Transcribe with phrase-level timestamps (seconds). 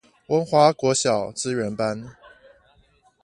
[0.29, 2.15] 文華國小資源班